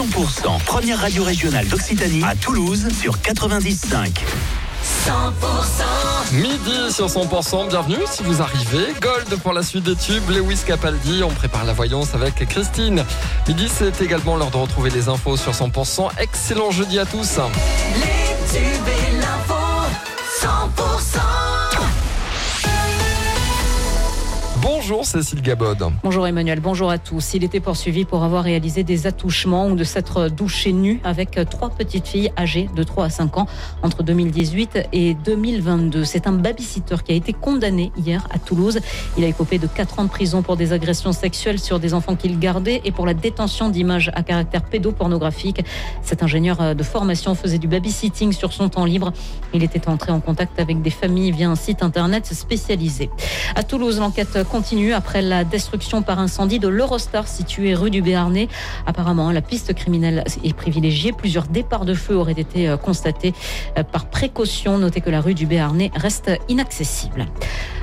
100%, 0.00 0.64
première 0.64 0.98
radio 0.98 1.22
régionale 1.22 1.68
d'Occitanie 1.68 2.24
à 2.24 2.34
Toulouse 2.34 2.88
sur 2.98 3.18
90.5. 3.18 4.20
100% 5.04 6.32
Midi 6.32 6.90
sur 6.90 7.06
100%, 7.06 7.68
bienvenue 7.68 7.98
si 8.10 8.22
vous 8.22 8.40
arrivez. 8.40 8.94
Gold 8.98 9.38
pour 9.42 9.52
la 9.52 9.62
suite 9.62 9.84
des 9.84 9.96
tubes, 9.96 10.26
Lewis 10.30 10.60
Capaldi, 10.66 11.22
on 11.22 11.28
prépare 11.28 11.66
la 11.66 11.74
voyance 11.74 12.14
avec 12.14 12.34
Christine. 12.48 13.04
Midi, 13.46 13.68
c'est 13.70 14.00
également 14.00 14.36
l'heure 14.36 14.50
de 14.50 14.56
retrouver 14.56 14.88
les 14.88 15.10
infos 15.10 15.36
sur 15.36 15.52
100%. 15.52 16.08
Excellent 16.18 16.70
jeudi 16.70 16.98
à 16.98 17.04
tous. 17.04 17.36
Les 17.96 18.58
tubes 18.58 18.88
et 18.88 19.18
l'info 19.18 19.54
100% 20.40 21.29
Bonjour 24.90 25.06
Cécile 25.06 25.40
Gabod. 25.40 25.78
Bonjour 26.02 26.26
Emmanuel, 26.26 26.58
bonjour 26.58 26.90
à 26.90 26.98
tous. 26.98 27.34
Il 27.34 27.44
était 27.44 27.60
poursuivi 27.60 28.04
pour 28.04 28.24
avoir 28.24 28.42
réalisé 28.42 28.82
des 28.82 29.06
attouchements 29.06 29.68
ou 29.68 29.76
de 29.76 29.84
s'être 29.84 30.28
douché 30.28 30.72
nu 30.72 31.00
avec 31.04 31.38
trois 31.48 31.70
petites 31.70 32.08
filles 32.08 32.32
âgées 32.36 32.68
de 32.74 32.82
3 32.82 33.04
à 33.04 33.08
5 33.08 33.38
ans 33.38 33.46
entre 33.84 34.02
2018 34.02 34.88
et 34.92 35.14
2022. 35.14 36.02
C'est 36.02 36.26
un 36.26 36.32
babysitter 36.32 36.96
qui 37.04 37.12
a 37.12 37.14
été 37.14 37.32
condamné 37.32 37.92
hier 38.04 38.26
à 38.34 38.40
Toulouse. 38.40 38.80
Il 39.16 39.22
a 39.22 39.28
écopé 39.28 39.58
de 39.58 39.68
4 39.68 40.00
ans 40.00 40.04
de 40.06 40.08
prison 40.08 40.42
pour 40.42 40.56
des 40.56 40.72
agressions 40.72 41.12
sexuelles 41.12 41.60
sur 41.60 41.78
des 41.78 41.94
enfants 41.94 42.16
qu'il 42.16 42.40
gardait 42.40 42.80
et 42.84 42.90
pour 42.90 43.06
la 43.06 43.14
détention 43.14 43.68
d'images 43.68 44.10
à 44.14 44.24
caractère 44.24 44.64
pédopornographique. 44.64 45.62
Cet 46.02 46.24
ingénieur 46.24 46.74
de 46.74 46.82
formation 46.82 47.36
faisait 47.36 47.58
du 47.58 47.68
babysitting 47.68 48.32
sur 48.32 48.52
son 48.52 48.68
temps 48.68 48.86
libre. 48.86 49.12
Il 49.54 49.62
était 49.62 49.88
entré 49.88 50.10
en 50.10 50.18
contact 50.18 50.58
avec 50.58 50.82
des 50.82 50.90
familles 50.90 51.30
via 51.30 51.48
un 51.48 51.54
site 51.54 51.84
internet 51.84 52.26
spécialisé. 52.26 53.08
À 53.54 53.62
Toulouse, 53.62 54.00
l'enquête 54.00 54.42
continue 54.50 54.79
après 54.88 55.22
la 55.22 55.44
destruction 55.44 56.02
par 56.02 56.18
incendie 56.18 56.58
de 56.58 56.68
l'Eurostar 56.68 57.28
situé 57.28 57.74
rue 57.74 57.90
du 57.90 58.02
Béarnais. 58.02 58.48
Apparemment, 58.86 59.30
la 59.30 59.42
piste 59.42 59.74
criminelle 59.74 60.24
est 60.42 60.54
privilégiée. 60.54 61.12
Plusieurs 61.12 61.46
départs 61.46 61.84
de 61.84 61.94
feu 61.94 62.16
auraient 62.16 62.32
été 62.32 62.68
euh, 62.68 62.76
constatés 62.76 63.34
euh, 63.78 63.82
par 63.82 64.06
précaution. 64.06 64.78
Notez 64.78 65.00
que 65.00 65.10
la 65.10 65.20
rue 65.20 65.34
du 65.34 65.46
Béarnais 65.46 65.90
reste 65.94 66.30
inaccessible. 66.48 67.26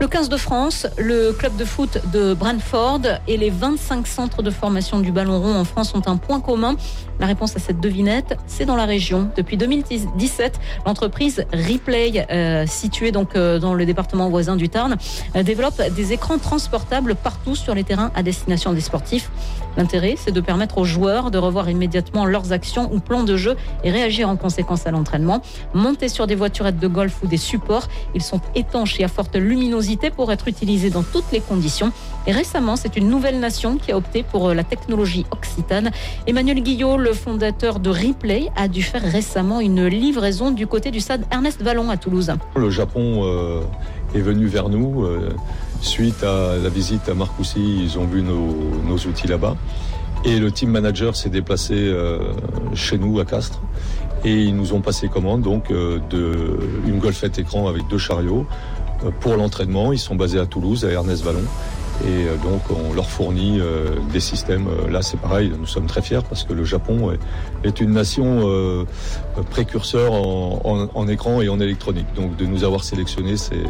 Le 0.00 0.06
15 0.06 0.28
de 0.28 0.36
France, 0.36 0.86
le 0.96 1.32
club 1.32 1.56
de 1.56 1.64
foot 1.64 1.98
de 2.12 2.32
Brentford 2.32 3.00
et 3.26 3.36
les 3.36 3.50
25 3.50 4.06
centres 4.06 4.44
de 4.44 4.50
formation 4.50 5.00
du 5.00 5.10
ballon 5.10 5.40
rond 5.40 5.56
en 5.56 5.64
France 5.64 5.92
ont 5.92 6.02
un 6.06 6.16
point 6.16 6.38
commun. 6.38 6.76
La 7.18 7.26
réponse 7.26 7.56
à 7.56 7.58
cette 7.58 7.80
devinette, 7.80 8.36
c'est 8.46 8.64
dans 8.64 8.76
la 8.76 8.84
région. 8.84 9.28
Depuis 9.36 9.56
2017, 9.56 10.60
l'entreprise 10.86 11.44
Replay, 11.52 12.24
euh, 12.30 12.64
située 12.66 13.10
donc 13.10 13.34
euh, 13.34 13.58
dans 13.58 13.74
le 13.74 13.84
département 13.84 14.28
voisin 14.28 14.54
du 14.54 14.68
Tarn, 14.68 14.96
euh, 15.34 15.42
développe 15.42 15.82
des 15.96 16.12
écrans 16.12 16.38
transportables 16.38 17.16
partout 17.16 17.56
sur 17.56 17.74
les 17.74 17.82
terrains 17.82 18.12
à 18.14 18.22
destination 18.22 18.72
des 18.72 18.80
sportifs. 18.80 19.32
L'intérêt, 19.76 20.14
c'est 20.16 20.32
de 20.32 20.40
permettre 20.40 20.78
aux 20.78 20.84
joueurs 20.84 21.32
de 21.32 21.38
revoir 21.38 21.68
immédiatement 21.68 22.24
leurs 22.24 22.52
actions 22.52 22.88
ou 22.92 23.00
plans 23.00 23.24
de 23.24 23.36
jeu 23.36 23.56
et 23.82 23.90
réagir 23.90 24.28
en 24.28 24.36
conséquence 24.36 24.86
à 24.86 24.92
l'entraînement. 24.92 25.42
Montés 25.74 26.08
sur 26.08 26.28
des 26.28 26.36
voiturettes 26.36 26.78
de 26.78 26.88
golf 26.88 27.16
ou 27.24 27.26
des 27.26 27.36
supports, 27.36 27.88
ils 28.14 28.22
sont 28.22 28.40
étanches 28.54 28.98
et 29.00 29.04
à 29.04 29.08
forte 29.08 29.34
luminosité 29.36 29.87
pour 29.96 30.30
être 30.32 30.48
utilisés 30.48 30.90
dans 30.90 31.02
toutes 31.02 31.32
les 31.32 31.40
conditions. 31.40 31.92
Et 32.26 32.32
récemment, 32.32 32.76
c'est 32.76 32.96
une 32.96 33.08
nouvelle 33.08 33.40
nation 33.40 33.78
qui 33.78 33.92
a 33.92 33.96
opté 33.96 34.22
pour 34.22 34.52
la 34.52 34.64
technologie 34.64 35.24
occitane. 35.30 35.90
Emmanuel 36.26 36.62
Guillot, 36.62 36.98
le 36.98 37.12
fondateur 37.12 37.80
de 37.80 37.88
Replay, 37.88 38.50
a 38.56 38.68
dû 38.68 38.82
faire 38.82 39.02
récemment 39.02 39.60
une 39.60 39.86
livraison 39.86 40.50
du 40.50 40.66
côté 40.66 40.90
du 40.90 41.00
stade 41.00 41.24
Ernest 41.32 41.62
Vallon 41.62 41.88
à 41.90 41.96
Toulouse. 41.96 42.32
Le 42.56 42.70
Japon 42.70 43.22
euh, 43.24 43.62
est 44.14 44.20
venu 44.20 44.46
vers 44.46 44.68
nous 44.68 45.04
euh, 45.04 45.30
suite 45.80 46.22
à 46.22 46.56
la 46.62 46.68
visite 46.68 47.08
à 47.08 47.14
Marcoussis. 47.14 47.80
Ils 47.82 47.98
ont 47.98 48.04
vu 48.04 48.22
nos, 48.22 48.54
nos 48.86 48.98
outils 48.98 49.26
là-bas. 49.26 49.56
Et 50.24 50.38
le 50.38 50.50
team 50.50 50.70
manager 50.70 51.14
s'est 51.14 51.30
déplacé 51.30 51.74
euh, 51.74 52.18
chez 52.74 52.98
nous 52.98 53.20
à 53.20 53.24
Castres. 53.24 53.60
Et 54.24 54.42
ils 54.42 54.56
nous 54.56 54.72
ont 54.72 54.80
passé 54.80 55.08
commande 55.08 55.42
donc 55.42 55.70
euh, 55.70 56.00
de 56.10 56.58
une 56.86 56.98
golfette 56.98 57.38
écran 57.38 57.68
avec 57.68 57.86
deux 57.88 57.98
chariots 57.98 58.44
euh, 58.44 58.87
pour 59.20 59.36
l'entraînement. 59.36 59.92
Ils 59.92 59.98
sont 59.98 60.14
basés 60.16 60.38
à 60.38 60.46
Toulouse, 60.46 60.84
à 60.84 60.90
Ernest 60.90 61.22
Vallon. 61.24 61.44
Et 62.04 62.26
euh, 62.28 62.36
donc 62.36 62.62
on 62.70 62.92
leur 62.94 63.10
fournit 63.10 63.58
euh, 63.60 63.96
des 64.12 64.20
systèmes. 64.20 64.68
Euh, 64.68 64.88
Là 64.88 65.02
c'est 65.02 65.18
pareil, 65.18 65.52
nous 65.58 65.66
sommes 65.66 65.86
très 65.86 66.00
fiers 66.00 66.20
parce 66.28 66.44
que 66.44 66.52
le 66.52 66.62
Japon 66.64 67.10
est, 67.64 67.80
une 67.80 67.90
nation 67.90 68.42
euh, 68.48 68.84
précurseur 69.50 70.12
en- 70.12 70.88
en 70.94 71.08
écran 71.08 71.40
et 71.40 71.48
en 71.48 71.58
électronique. 71.58 72.06
Donc 72.14 72.36
de 72.36 72.46
nous 72.46 72.62
avoir 72.62 72.84
sélectionnés, 72.84 73.36
c'est 73.36 73.64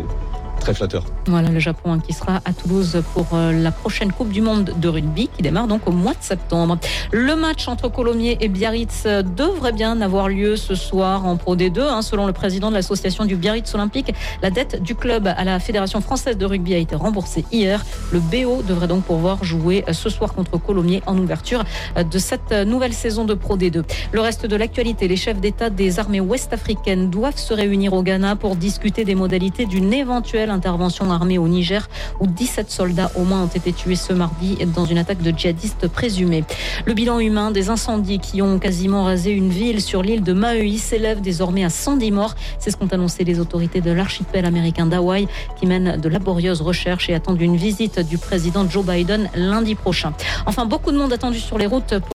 très 0.58 0.74
flatteur. 0.74 1.04
Voilà 1.26 1.48
le 1.50 1.58
Japon 1.58 1.92
hein, 1.92 2.00
qui 2.00 2.12
sera 2.12 2.40
à 2.44 2.52
Toulouse 2.52 3.02
pour 3.14 3.26
euh, 3.32 3.52
la 3.52 3.70
prochaine 3.70 4.12
Coupe 4.12 4.30
du 4.30 4.40
Monde 4.40 4.74
de 4.76 4.88
rugby 4.88 5.28
qui 5.34 5.42
démarre 5.42 5.66
donc 5.66 5.86
au 5.86 5.92
mois 5.92 6.12
de 6.12 6.22
septembre. 6.22 6.78
Le 7.12 7.36
match 7.36 7.68
entre 7.68 7.88
Colomiers 7.88 8.38
et 8.40 8.48
Biarritz 8.48 9.04
euh, 9.06 9.22
devrait 9.22 9.72
bien 9.72 10.00
avoir 10.00 10.28
lieu 10.28 10.56
ce 10.56 10.74
soir 10.74 11.26
en 11.26 11.36
Pro 11.36 11.56
D2. 11.56 11.80
hein. 11.80 12.02
Selon 12.02 12.26
le 12.26 12.32
président 12.32 12.70
de 12.70 12.74
l'association 12.74 13.24
du 13.24 13.36
Biarritz 13.36 13.74
Olympique, 13.74 14.12
la 14.42 14.50
dette 14.50 14.82
du 14.82 14.94
club 14.94 15.26
à 15.26 15.44
la 15.44 15.58
Fédération 15.60 16.00
française 16.00 16.36
de 16.36 16.46
rugby 16.46 16.74
a 16.74 16.78
été 16.78 16.96
remboursée 16.96 17.44
hier. 17.52 17.84
Le 18.12 18.20
BO 18.20 18.62
devrait 18.62 18.88
donc 18.88 19.04
pouvoir 19.04 19.44
jouer 19.44 19.84
euh, 19.88 19.92
ce 19.92 20.10
soir 20.10 20.34
contre 20.34 20.58
Colomiers 20.58 21.02
en 21.06 21.16
ouverture 21.18 21.64
de 21.96 22.18
cette 22.18 22.52
nouvelle 22.52 22.92
saison 22.92 23.24
de 23.24 23.34
Pro 23.34 23.56
D2. 23.56 23.82
Le 24.12 24.20
reste 24.20 24.46
de 24.46 24.56
l'actualité, 24.56 25.08
les 25.08 25.16
chefs 25.16 25.40
d'État 25.40 25.70
des 25.70 25.98
armées 25.98 26.20
ouest-africaines 26.20 27.10
doivent 27.10 27.36
se 27.38 27.54
réunir 27.54 27.92
au 27.92 28.02
Ghana 28.02 28.36
pour 28.36 28.56
discuter 28.56 29.04
des 29.04 29.14
modalités 29.14 29.66
d'une 29.66 29.92
éventuelle 29.92 30.47
intervention 30.50 31.10
armée 31.10 31.38
au 31.38 31.48
Niger 31.48 31.88
où 32.20 32.26
17 32.26 32.70
soldats 32.70 33.10
au 33.16 33.24
moins 33.24 33.42
ont 33.42 33.46
été 33.46 33.72
tués 33.72 33.96
ce 33.96 34.12
mardi 34.12 34.58
dans 34.74 34.84
une 34.84 34.98
attaque 34.98 35.22
de 35.22 35.30
djihadistes 35.36 35.88
présumés. 35.88 36.44
Le 36.86 36.94
bilan 36.94 37.20
humain 37.20 37.50
des 37.50 37.70
incendies 37.70 38.18
qui 38.18 38.42
ont 38.42 38.58
quasiment 38.58 39.04
rasé 39.04 39.30
une 39.30 39.50
ville 39.50 39.80
sur 39.80 40.02
l'île 40.02 40.22
de 40.22 40.32
Maui 40.32 40.78
s'élève 40.78 41.20
désormais 41.20 41.64
à 41.64 41.70
110 41.70 42.10
morts. 42.10 42.34
C'est 42.58 42.70
ce 42.70 42.76
qu'ont 42.76 42.88
annoncé 42.88 43.24
les 43.24 43.40
autorités 43.40 43.80
de 43.80 43.90
l'archipel 43.90 44.44
américain 44.44 44.86
d'Hawaï 44.86 45.28
qui 45.58 45.66
mènent 45.66 46.00
de 46.00 46.08
laborieuses 46.08 46.60
recherches 46.60 47.08
et 47.10 47.14
attendent 47.14 47.40
une 47.40 47.56
visite 47.56 48.00
du 48.00 48.18
président 48.18 48.68
Joe 48.68 48.84
Biden 48.84 49.28
lundi 49.34 49.74
prochain. 49.74 50.12
Enfin, 50.46 50.66
beaucoup 50.66 50.92
de 50.92 50.98
monde 50.98 51.12
attendu 51.12 51.38
sur 51.40 51.58
les 51.58 51.66
routes. 51.66 51.94